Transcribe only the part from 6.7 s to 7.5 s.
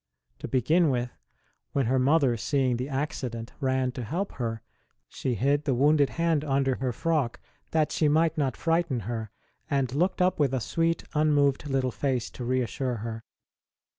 her frock